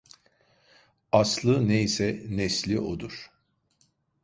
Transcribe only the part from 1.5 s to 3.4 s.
neyse nesli odur.